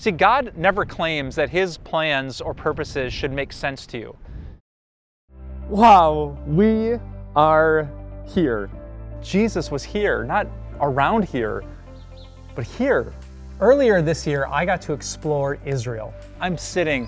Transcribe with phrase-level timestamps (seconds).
[0.00, 4.16] See, God never claims that his plans or purposes should make sense to you.
[5.68, 6.94] Wow, we
[7.36, 7.86] are
[8.26, 8.70] here.
[9.20, 10.46] Jesus was here, not
[10.80, 11.62] around here,
[12.54, 13.12] but here.
[13.60, 16.14] Earlier this year, I got to explore Israel.
[16.40, 17.06] I'm sitting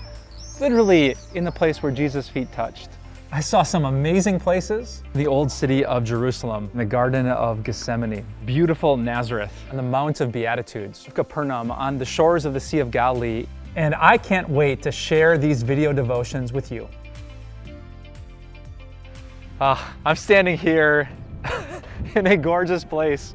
[0.61, 2.91] literally in the place where Jesus' feet touched.
[3.35, 5.01] I saw some amazing places.
[5.15, 10.31] The old city of Jerusalem, the Garden of Gethsemane, beautiful Nazareth, and the Mount of
[10.31, 13.47] Beatitudes, Capernaum, on the shores of the Sea of Galilee.
[13.75, 16.87] And I can't wait to share these video devotions with you.
[19.59, 21.09] Uh, I'm standing here
[22.15, 23.33] in a gorgeous place.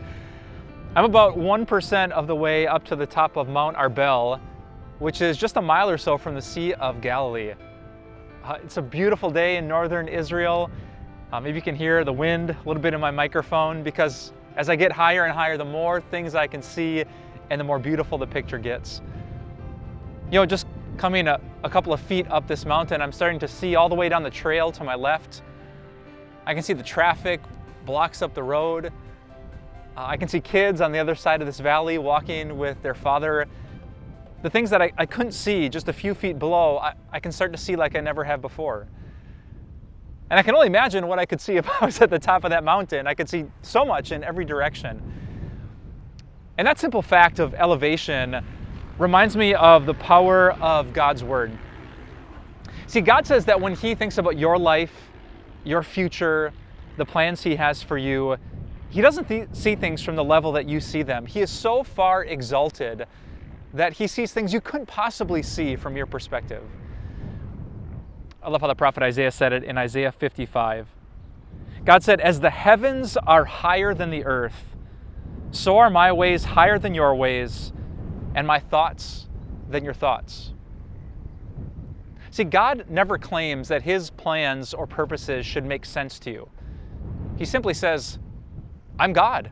[0.94, 4.38] I'm about 1% of the way up to the top of Mount Arbel,
[5.00, 7.54] which is just a mile or so from the Sea of Galilee.
[8.44, 10.70] Uh, it's a beautiful day in northern Israel.
[11.32, 14.68] Uh, maybe you can hear the wind a little bit in my microphone because as
[14.68, 17.04] I get higher and higher, the more things I can see
[17.50, 19.02] and the more beautiful the picture gets.
[20.30, 20.66] You know, just
[20.96, 23.94] coming a, a couple of feet up this mountain, I'm starting to see all the
[23.94, 25.42] way down the trail to my left.
[26.46, 27.40] I can see the traffic
[27.84, 28.86] blocks up the road.
[29.96, 32.94] Uh, I can see kids on the other side of this valley walking with their
[32.94, 33.46] father
[34.42, 37.32] the things that I, I couldn't see just a few feet below, I, I can
[37.32, 38.86] start to see like I never have before.
[40.30, 42.44] And I can only imagine what I could see if I was at the top
[42.44, 43.06] of that mountain.
[43.06, 45.02] I could see so much in every direction.
[46.56, 48.44] And that simple fact of elevation
[48.98, 51.56] reminds me of the power of God's Word.
[52.88, 54.92] See, God says that when He thinks about your life,
[55.64, 56.52] your future,
[56.96, 58.36] the plans He has for you,
[58.90, 61.26] He doesn't th- see things from the level that you see them.
[61.26, 63.06] He is so far exalted
[63.74, 66.62] that he sees things you couldn't possibly see from your perspective.
[68.42, 70.88] I love how the prophet Isaiah said it in Isaiah 55.
[71.84, 74.76] God said, As the heavens are higher than the earth,
[75.50, 77.72] so are my ways higher than your ways,
[78.34, 79.26] and my thoughts
[79.68, 80.52] than your thoughts.
[82.30, 86.48] See, God never claims that his plans or purposes should make sense to you.
[87.36, 88.18] He simply says,
[88.98, 89.50] I'm God.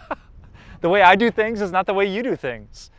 [0.80, 2.90] the way I do things is not the way you do things.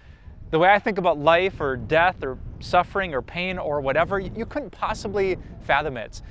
[0.52, 4.46] The way I think about life or death or suffering or pain or whatever, you
[4.46, 6.22] couldn't possibly fathom it.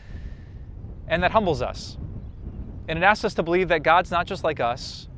[1.07, 1.97] And that humbles us.
[2.89, 5.09] And it asks us to believe that God's not just like us.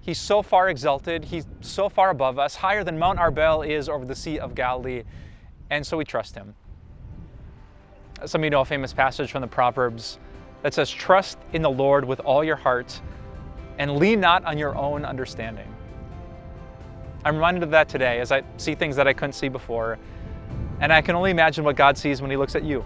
[0.00, 4.04] He's so far exalted, He's so far above us, higher than Mount Arbel is over
[4.04, 5.02] the Sea of Galilee,
[5.70, 6.54] and so we trust Him.
[8.26, 10.18] Some of you know a famous passage from the Proverbs
[10.62, 13.00] that says, Trust in the Lord with all your heart
[13.78, 15.73] and lean not on your own understanding.
[17.24, 19.98] I'm reminded of that today as I see things that I couldn't see before.
[20.80, 22.84] And I can only imagine what God sees when He looks at you,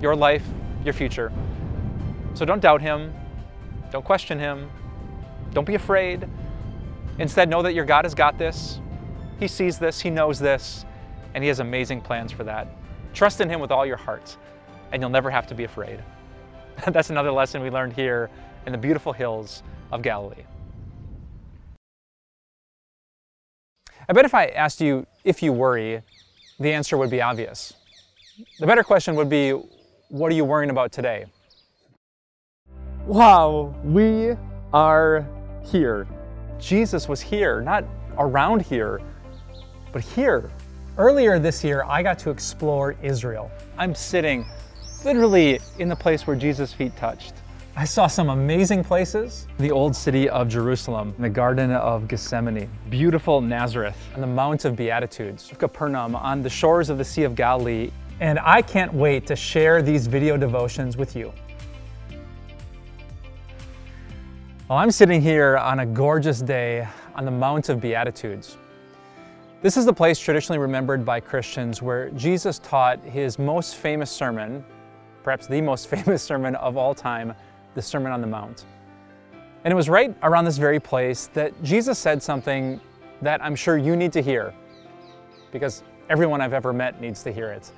[0.00, 0.44] your life,
[0.84, 1.32] your future.
[2.34, 3.12] So don't doubt Him.
[3.90, 4.70] Don't question Him.
[5.52, 6.28] Don't be afraid.
[7.18, 8.80] Instead, know that your God has got this.
[9.40, 10.84] He sees this, He knows this,
[11.34, 12.68] and He has amazing plans for that.
[13.14, 14.36] Trust in Him with all your heart,
[14.92, 16.02] and you'll never have to be afraid.
[16.86, 18.30] That's another lesson we learned here
[18.66, 20.44] in the beautiful hills of Galilee.
[24.08, 26.00] I bet if I asked you if you worry,
[26.60, 27.74] the answer would be obvious.
[28.60, 29.50] The better question would be,
[30.08, 31.24] what are you worrying about today?
[33.04, 34.36] Wow, we
[34.72, 35.26] are
[35.64, 36.06] here.
[36.60, 37.84] Jesus was here, not
[38.16, 39.00] around here,
[39.92, 40.52] but here.
[40.96, 43.50] Earlier this year, I got to explore Israel.
[43.76, 44.46] I'm sitting
[45.04, 47.34] literally in the place where Jesus' feet touched.
[47.78, 49.46] I saw some amazing places.
[49.58, 54.74] The old city of Jerusalem, the Garden of Gethsemane, beautiful Nazareth, and the Mount of
[54.74, 57.90] Beatitudes, Capernaum, on the shores of the Sea of Galilee.
[58.20, 61.34] And I can't wait to share these video devotions with you.
[64.68, 68.56] Well, I'm sitting here on a gorgeous day on the Mount of Beatitudes.
[69.60, 74.64] This is the place traditionally remembered by Christians where Jesus taught his most famous sermon,
[75.22, 77.34] perhaps the most famous sermon of all time,
[77.76, 78.64] the Sermon on the Mount.
[79.62, 82.80] And it was right around this very place that Jesus said something
[83.22, 84.52] that I'm sure you need to hear,
[85.52, 87.70] because everyone I've ever met needs to hear it.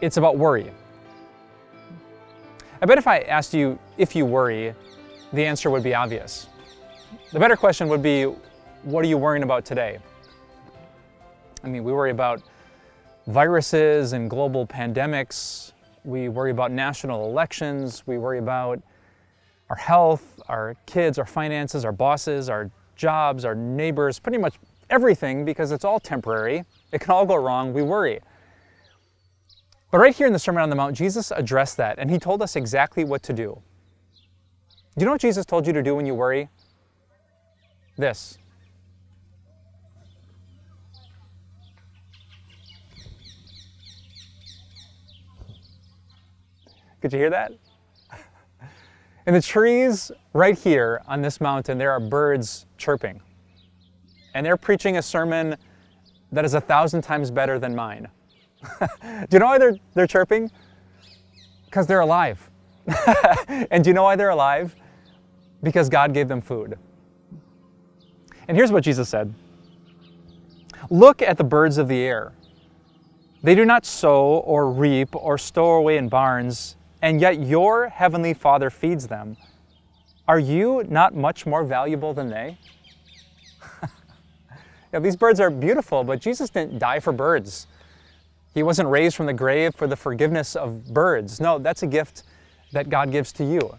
[0.00, 0.72] It's about worry.
[2.80, 4.74] I bet if I asked you if you worry,
[5.32, 6.48] the answer would be obvious.
[7.32, 8.24] The better question would be
[8.84, 9.98] what are you worrying about today?
[11.62, 12.40] I mean, we worry about
[13.26, 15.72] viruses and global pandemics,
[16.08, 18.02] we worry about national elections.
[18.06, 18.80] We worry about
[19.68, 24.54] our health, our kids, our finances, our bosses, our jobs, our neighbors, pretty much
[24.88, 26.64] everything because it's all temporary.
[26.92, 27.74] It can all go wrong.
[27.74, 28.20] We worry.
[29.90, 32.40] But right here in the Sermon on the Mount, Jesus addressed that and he told
[32.40, 33.60] us exactly what to do.
[34.96, 36.48] Do you know what Jesus told you to do when you worry?
[37.98, 38.38] This
[47.00, 47.52] Could you hear that?
[49.26, 53.20] In the trees right here on this mountain, there are birds chirping.
[54.34, 55.56] And they're preaching a sermon
[56.32, 58.08] that is a thousand times better than mine.
[58.80, 60.50] do you know why they're, they're chirping?
[61.66, 62.50] Because they're alive.
[63.70, 64.74] and do you know why they're alive?
[65.62, 66.78] Because God gave them food.
[68.48, 69.34] And here's what Jesus said
[70.88, 72.32] Look at the birds of the air.
[73.42, 78.34] They do not sow or reap or store away in barns and yet your heavenly
[78.34, 79.36] Father feeds them.
[80.26, 82.58] Are you not much more valuable than they?
[84.92, 87.66] yeah, these birds are beautiful, but Jesus didn't die for birds.
[88.54, 91.40] He wasn't raised from the grave for the forgiveness of birds.
[91.40, 92.24] No, that's a gift
[92.72, 93.78] that God gives to you.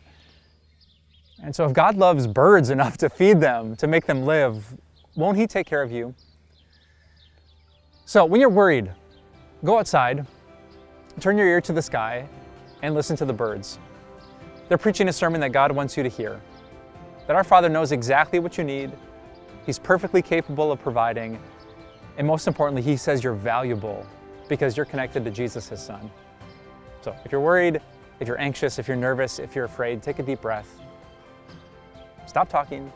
[1.43, 4.65] And so, if God loves birds enough to feed them, to make them live,
[5.15, 6.13] won't He take care of you?
[8.05, 8.91] So, when you're worried,
[9.63, 10.25] go outside,
[11.19, 12.27] turn your ear to the sky,
[12.81, 13.79] and listen to the birds.
[14.67, 16.39] They're preaching a sermon that God wants you to hear.
[17.27, 18.91] That our Father knows exactly what you need,
[19.65, 21.39] He's perfectly capable of providing,
[22.17, 24.05] and most importantly, He says you're valuable
[24.47, 26.09] because you're connected to Jesus, His Son.
[27.01, 27.81] So if you're worried,
[28.19, 30.79] if you're anxious, if you're nervous, if you're afraid, take a deep breath.
[32.25, 32.91] Stop talking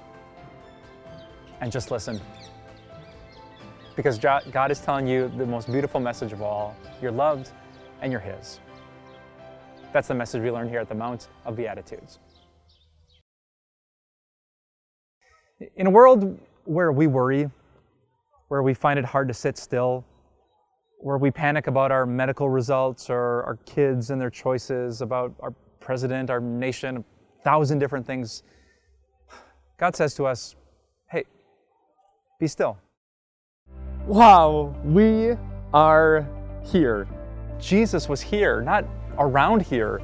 [1.62, 2.20] and just listen.
[3.96, 7.52] Because God is telling you the most beautiful message of all you're loved
[8.02, 8.60] and you're His.
[9.94, 12.18] That's the message we learn here at the Mount of Beatitudes.
[15.76, 17.48] In a world where we worry,
[18.48, 20.04] where we find it hard to sit still,
[20.98, 25.54] where we panic about our medical results or our kids and their choices, about our
[25.80, 28.42] president, our nation, a thousand different things,
[29.78, 30.56] God says to us,
[31.12, 31.24] hey,
[32.40, 32.80] be still.
[34.08, 35.38] Wow, we
[35.72, 36.28] are
[36.64, 37.08] here.
[37.60, 38.86] Jesus was here, not
[39.18, 40.02] around here,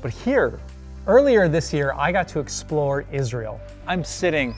[0.00, 0.60] but here.
[1.06, 3.60] Earlier this year, I got to explore Israel.
[3.86, 4.54] I'm sitting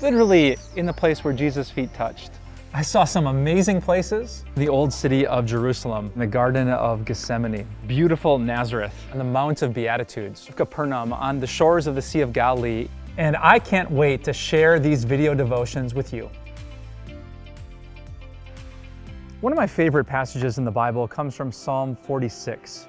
[0.00, 2.30] literally in the place where Jesus' feet touched.
[2.72, 4.44] I saw some amazing places.
[4.54, 9.74] The old city of Jerusalem, the Garden of Gethsemane, beautiful Nazareth, and the Mount of
[9.74, 12.86] Beatitudes, Capernaum, on the shores of the Sea of Galilee.
[13.18, 16.30] And I can't wait to share these video devotions with you.
[19.40, 22.86] One of my favorite passages in the Bible comes from Psalm 46.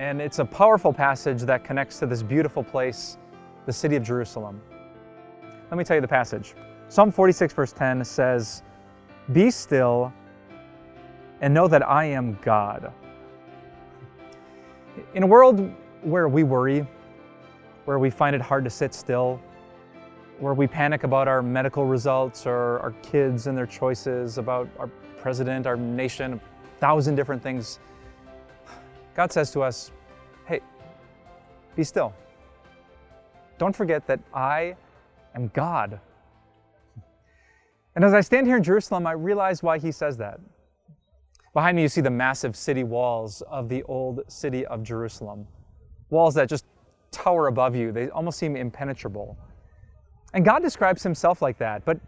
[0.00, 3.18] And it's a powerful passage that connects to this beautiful place,
[3.66, 4.58] the city of Jerusalem.
[5.70, 6.54] Let me tell you the passage.
[6.88, 8.62] Psalm 46, verse 10 says,
[9.32, 10.10] Be still
[11.42, 12.94] and know that I am God.
[15.12, 15.70] In a world
[16.00, 16.86] where we worry,
[17.84, 19.38] where we find it hard to sit still,
[20.38, 24.88] where we panic about our medical results or our kids and their choices, about our
[25.18, 27.80] president, our nation, a thousand different things,
[29.20, 29.92] God says to us,
[30.46, 30.60] hey,
[31.76, 32.14] be still.
[33.58, 34.74] Don't forget that I
[35.34, 36.00] am God.
[37.94, 40.40] And as I stand here in Jerusalem, I realize why he says that.
[41.52, 45.46] Behind me, you see the massive city walls of the old city of Jerusalem.
[46.08, 46.64] Walls that just
[47.10, 49.36] tower above you, they almost seem impenetrable.
[50.32, 52.00] And God describes himself like that, but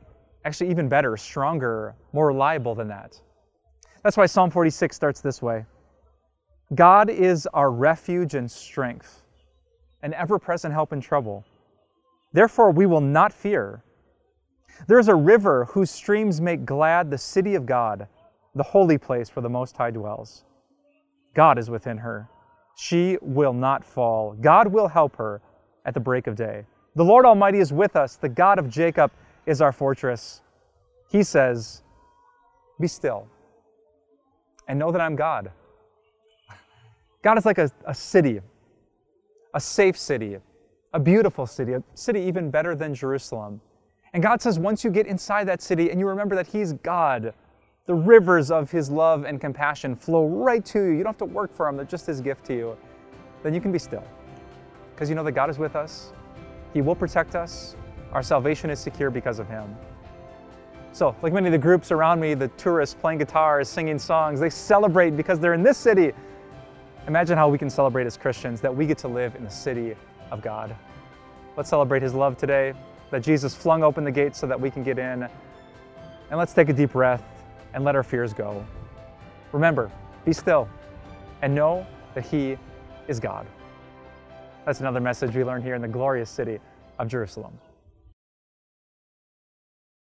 [0.47, 3.21] actually, even better, stronger, more reliable than that.
[4.03, 5.67] That's why Psalm 46 starts this way
[6.75, 9.23] God is our refuge and strength,
[10.03, 11.45] an ever present help in trouble.
[12.33, 13.83] Therefore, we will not fear.
[14.87, 18.09] There is a river whose streams make glad the city of God,
[18.55, 20.45] the holy place where the Most High dwells.
[21.35, 22.29] God is within her.
[22.77, 24.35] She will not fall.
[24.41, 25.43] God will help her
[25.85, 26.65] at the break of day.
[26.95, 28.17] The Lord Almighty is with us.
[28.17, 29.11] The God of Jacob
[29.45, 30.41] is our fortress.
[31.11, 31.83] He says,
[32.81, 33.27] Be still
[34.69, 35.51] and know that I'm God.
[37.23, 38.41] God is like a, a city,
[39.55, 40.39] a safe city,
[40.93, 43.61] a beautiful city, a city even better than Jerusalem.
[44.13, 47.33] And God says, once you get inside that city and you remember that He's God,
[47.87, 50.91] the rivers of His love and compassion flow right to you.
[50.91, 52.77] You don't have to work for them, they're just His gift to you.
[53.43, 54.05] Then you can be still.
[54.95, 56.13] Because you know that God is with us,
[56.75, 57.77] He will protect us,
[58.13, 59.75] our salvation is secure because of Him.
[60.93, 64.51] So, like many of the groups around me, the tourists playing guitars, singing songs, they
[64.51, 66.13] celebrate because they're in this city
[67.09, 69.97] Imagine how we can celebrate as Christians that we get to live in the city
[70.31, 70.77] of God.
[71.57, 72.75] Let's celebrate His love today,
[73.11, 75.25] that Jesus flung open the gates so that we can get in.
[75.25, 77.25] And let's take a deep breath
[77.75, 78.65] and let our fears go.
[79.51, 79.91] Remember,
[80.25, 80.69] be still
[81.43, 82.57] and know that He
[83.09, 83.49] is God.
[84.65, 86.61] That's another message we learn here in the glorious city
[87.01, 87.59] of Jerusalem.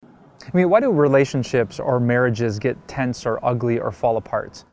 [0.04, 4.64] I mean, why do relationships or marriages get tense or ugly or fall apart?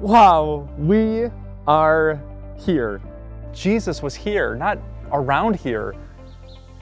[0.00, 1.28] Wow, we
[1.66, 2.18] are
[2.56, 3.02] here.
[3.52, 4.78] Jesus was here, not
[5.12, 5.94] around here,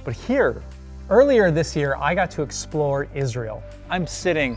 [0.04, 0.62] but here.
[1.10, 3.60] Earlier this year, I got to explore Israel.
[3.90, 4.56] I'm sitting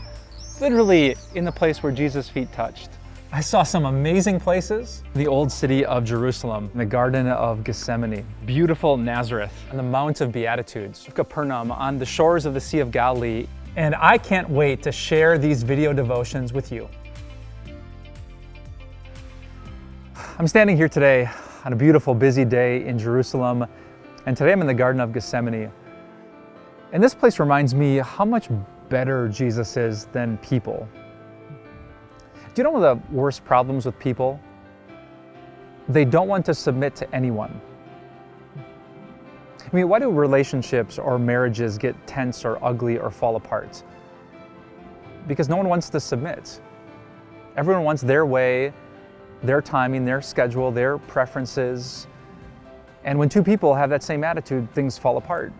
[0.60, 2.90] literally in the place where Jesus' feet touched.
[3.32, 8.96] I saw some amazing places The old city of Jerusalem, the Garden of Gethsemane, beautiful
[8.96, 11.08] Nazareth, and the Mount of Beatitudes.
[11.12, 13.48] Capernaum, on the shores of the Sea of Galilee.
[13.74, 16.88] And I can't wait to share these video devotions with you.
[20.38, 21.28] I'm standing here today
[21.66, 23.66] on a beautiful, busy day in Jerusalem,
[24.24, 25.70] and today I'm in the Garden of Gethsemane.
[26.92, 28.48] And this place reminds me how much
[28.88, 30.88] better Jesus is than people.
[32.54, 34.40] Do you know one of the worst problems with people?
[35.90, 37.60] They don't want to submit to anyone.
[38.56, 43.82] I mean, why do relationships or marriages get tense or ugly or fall apart?
[45.28, 46.58] Because no one wants to submit.
[47.58, 48.72] Everyone wants their way,
[49.42, 52.06] their timing, their schedule, their preferences.
[53.04, 55.52] And when two people have that same attitude, things fall apart.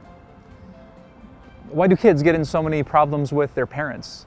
[1.69, 4.27] Why do kids get in so many problems with their parents?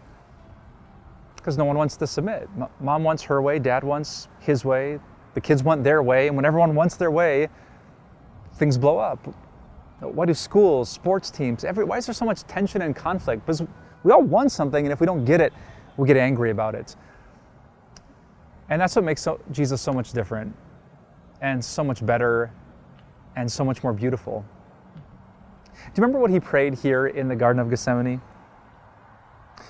[1.36, 2.50] Because no one wants to submit.
[2.80, 5.00] Mom wants her way, dad wants his way,
[5.36, 7.50] the kids want their way, and when everyone wants their way,
[8.56, 9.20] things blow up.
[10.00, 13.46] Why do schools, sports teams, every, why is there so much tension and conflict?
[13.46, 13.64] Because
[14.04, 15.54] we all want something, and if we don't get it,
[15.98, 16.96] we get angry about it.
[18.70, 20.56] And that's what makes so, Jesus so much different,
[21.42, 22.52] and so much better,
[23.36, 24.46] and so much more beautiful.
[25.74, 28.22] Do you remember what he prayed here in the Garden of Gethsemane?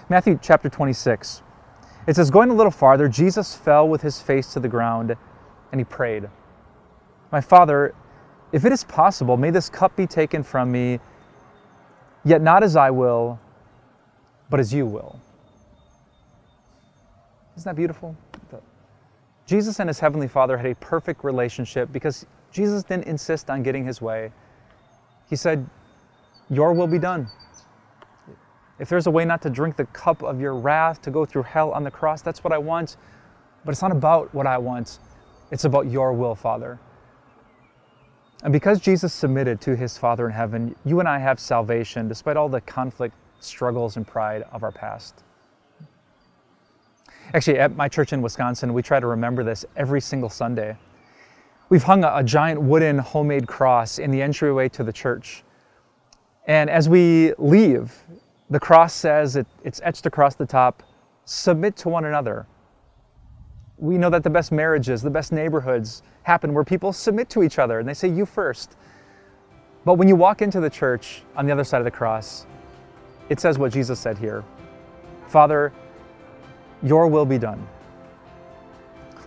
[0.07, 1.41] Matthew chapter 26.
[2.07, 5.15] It says, Going a little farther, Jesus fell with his face to the ground
[5.71, 6.29] and he prayed,
[7.31, 7.93] My Father,
[8.51, 10.99] if it is possible, may this cup be taken from me,
[12.23, 13.39] yet not as I will,
[14.49, 15.19] but as you will.
[17.57, 18.15] Isn't that beautiful?
[19.45, 23.85] Jesus and his heavenly Father had a perfect relationship because Jesus didn't insist on getting
[23.85, 24.31] his way.
[25.29, 25.67] He said,
[26.49, 27.27] Your will be done.
[28.79, 31.43] If there's a way not to drink the cup of your wrath, to go through
[31.43, 32.97] hell on the cross, that's what I want.
[33.65, 34.99] But it's not about what I want,
[35.51, 36.79] it's about your will, Father.
[38.43, 42.37] And because Jesus submitted to his Father in heaven, you and I have salvation despite
[42.37, 45.24] all the conflict, struggles, and pride of our past.
[47.33, 50.77] Actually, at my church in Wisconsin, we try to remember this every single Sunday.
[51.69, 55.43] We've hung a, a giant wooden homemade cross in the entryway to the church.
[56.47, 57.91] And as we leave,
[58.49, 60.83] the cross says, it, it's etched across the top,
[61.25, 62.45] submit to one another.
[63.77, 67.59] We know that the best marriages, the best neighborhoods happen where people submit to each
[67.59, 68.77] other and they say, You first.
[69.83, 72.45] But when you walk into the church on the other side of the cross,
[73.29, 74.43] it says what Jesus said here
[75.27, 75.73] Father,
[76.85, 77.67] your will be done.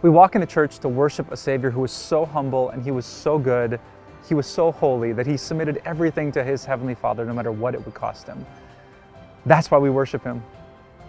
[0.00, 3.04] We walk into church to worship a Savior who was so humble and he was
[3.04, 3.80] so good,
[4.28, 7.74] he was so holy that he submitted everything to his Heavenly Father no matter what
[7.74, 8.46] it would cost him.
[9.44, 10.42] That's why we worship him.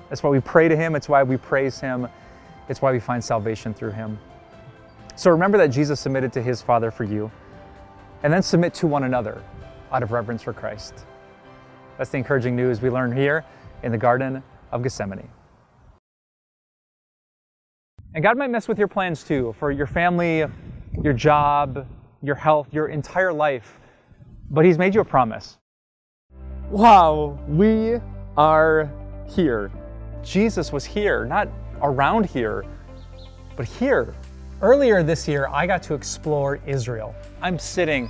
[0.10, 0.96] That's why we pray to him.
[0.96, 2.08] It's why we praise him.
[2.68, 4.18] It's why we find salvation through him.
[5.15, 7.29] So remember that Jesus submitted to his Father for you,
[8.24, 9.44] and then submit to one another
[9.91, 11.06] out of reverence for Christ.
[11.98, 13.44] That's the encouraging news we learn here
[13.84, 14.41] in the Garden
[14.72, 15.29] of Gethsemane.
[18.16, 20.46] And God might mess with your plans too for your family,
[21.04, 21.86] your job,
[22.24, 23.80] your health, your entire life.
[24.50, 25.58] But He's made you a promise.
[26.72, 28.00] Wow, we
[28.36, 28.92] are
[29.28, 29.72] here.
[30.24, 31.50] Jesus was here, not
[31.82, 32.66] around here,
[33.56, 34.16] but here.
[34.62, 37.16] Earlier this year, I got to explore Israel.
[37.42, 38.10] I'm sitting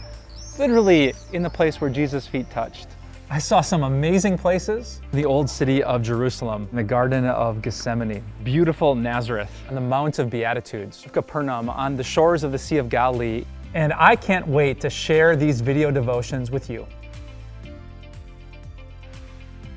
[0.58, 2.88] literally in the place where Jesus' feet touched.
[3.32, 8.96] I saw some amazing places The old city of Jerusalem, the Garden of Gethsemane, beautiful
[8.96, 11.06] Nazareth, and the Mount of Beatitudes.
[11.12, 13.46] Capernaum, on the shores of the Sea of Galilee.
[13.76, 16.88] And I can't wait to share these video devotions with you.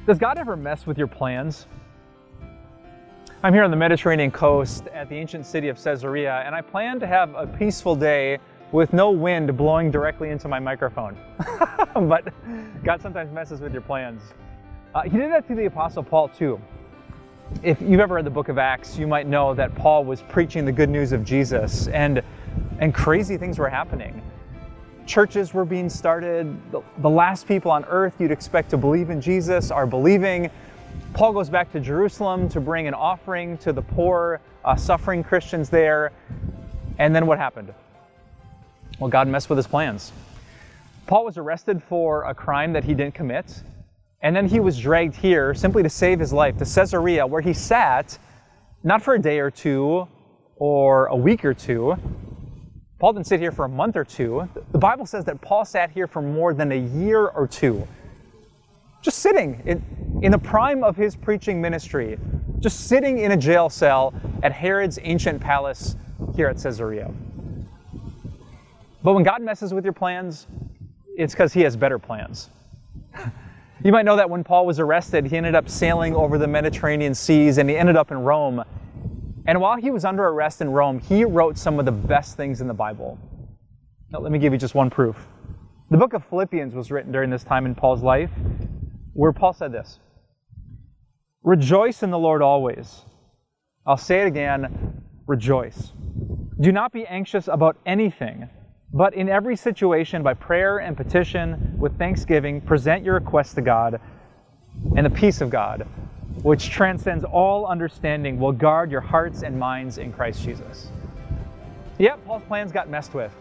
[0.07, 1.67] Does God ever mess with your plans?
[3.43, 6.99] I'm here on the Mediterranean coast at the ancient city of Caesarea, and I plan
[7.01, 8.39] to have a peaceful day
[8.73, 11.17] with no wind blowing directly into my microphone.
[11.95, 12.33] but
[12.83, 14.23] God sometimes messes with your plans.
[14.95, 16.61] Uh, he did that to the Apostle Paul too.
[17.63, 20.65] If you've ever read the book of Acts, you might know that Paul was preaching
[20.65, 22.23] the good news of Jesus, and,
[22.79, 24.23] and crazy things were happening.
[25.05, 26.57] Churches were being started.
[26.73, 30.51] The, the last people on earth you'd expect to believe in Jesus are believing.
[31.13, 35.69] Paul goes back to Jerusalem to bring an offering to the poor, uh, suffering Christians
[35.69, 36.13] there.
[36.99, 37.75] And then what happened?
[39.03, 40.13] Well, God messed with his plans.
[41.09, 43.61] Paul was arrested for a crime that he didn't commit,
[44.21, 47.53] and then he was dragged here simply to save his life to Caesarea, where he
[47.53, 48.17] sat
[48.85, 50.07] not for a day or two
[50.55, 51.97] or a week or two,
[53.01, 54.49] Paul didn't sit here for a month or two.
[54.71, 57.89] The Bible says that Paul sat here for more than a year or two.
[59.03, 62.21] Just sitting in, in the prime of his preaching ministry,
[62.61, 65.97] just sitting in a jail cell at Herod's ancient palace
[66.37, 67.13] here at Caesarea.
[69.03, 70.47] But when God messes with your plans,
[71.17, 72.51] it's because he has better plans.
[73.85, 77.15] you might know that when Paul was arrested, he ended up sailing over the Mediterranean
[77.15, 78.63] seas and he ended up in Rome.
[79.47, 82.61] And while he was under arrest in Rome, he wrote some of the best things
[82.61, 83.19] in the Bible.
[84.11, 85.17] Now, let me give you just one proof.
[85.91, 88.31] The book of Philippians was written during this time in Paul's life,
[89.15, 89.99] where Paul said this
[91.43, 93.05] Rejoice in the Lord always.
[93.85, 95.93] I'll say it again rejoice.
[96.61, 98.49] Do not be anxious about anything,
[98.93, 104.01] but in every situation, by prayer and petition, with thanksgiving, present your requests to God,
[104.97, 105.87] and the peace of God
[106.43, 110.91] which transcends all understanding, will guard your hearts and minds in Christ Jesus.
[111.99, 113.33] Yep, Paul's plans got messed with,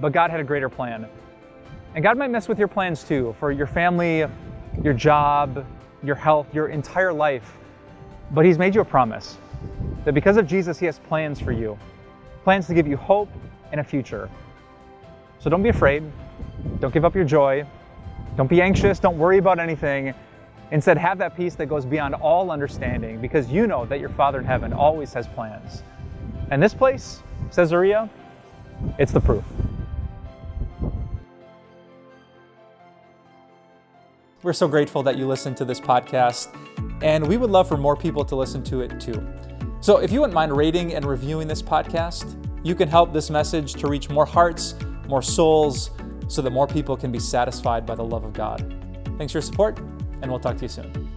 [0.00, 1.06] but God had a greater plan.
[1.94, 4.24] And God might mess with your plans too for your family,
[4.82, 5.64] your job,
[6.02, 7.56] your health, your entire life.
[8.32, 9.38] But He's made you a promise
[10.04, 11.78] that because of Jesus, He has plans for you
[12.44, 13.28] plans to give you hope
[13.70, 14.28] and a future.
[15.42, 16.04] So don't be afraid.
[16.78, 17.66] Don't give up your joy.
[18.36, 19.00] Don't be anxious.
[19.00, 20.14] Don't worry about anything.
[20.70, 24.38] Instead, have that peace that goes beyond all understanding because you know that your Father
[24.38, 25.82] in heaven always has plans.
[26.52, 28.08] And this place, Caesarea,
[29.00, 29.42] it's the proof.
[34.44, 36.56] We're so grateful that you listened to this podcast,
[37.02, 39.26] and we would love for more people to listen to it too.
[39.80, 43.74] So if you wouldn't mind rating and reviewing this podcast, you can help this message
[43.74, 44.76] to reach more hearts,
[45.12, 45.90] more souls,
[46.26, 48.60] so that more people can be satisfied by the love of God.
[49.18, 49.78] Thanks for your support
[50.22, 51.11] and we'll talk to you soon.